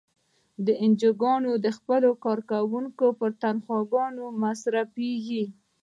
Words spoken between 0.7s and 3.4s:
انجوګانې د خپلو کارکوونکو پر